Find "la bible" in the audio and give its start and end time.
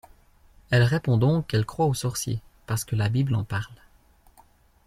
2.95-3.35